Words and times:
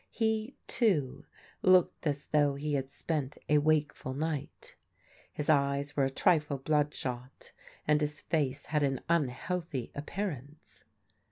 He, 0.09 0.57
too, 0.65 1.25
looked 1.61 2.07
as 2.07 2.25
though 2.25 2.55
he 2.55 2.73
had 2.73 2.89
spent 2.89 3.37
a 3.47 3.59
wakeful 3.59 4.15
night. 4.15 4.75
His 5.31 5.47
eyes 5.47 5.95
were 5.95 6.05
a 6.05 6.09
trifle 6.09 6.57
bloodshot, 6.57 7.51
and 7.87 8.01
his 8.01 8.19
face 8.19 8.65
had 8.65 8.81
an 8.81 9.01
unhealthy 9.09 9.91
appearance. 9.93 10.83